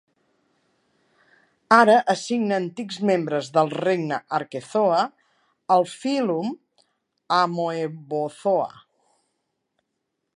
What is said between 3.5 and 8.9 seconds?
del regne Arquezoa al fílum Amoebozoa.